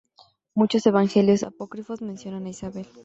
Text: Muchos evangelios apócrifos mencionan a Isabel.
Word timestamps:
Muchos 0.55 0.83
evangelios 0.87 1.43
apócrifos 1.43 2.01
mencionan 2.01 2.47
a 2.47 2.49
Isabel. 2.49 2.87